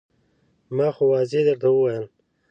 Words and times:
ما 0.75 0.87
خو 0.95 1.03
واضح 1.11 1.41
درته 1.47 1.67
وویل. 1.71 2.05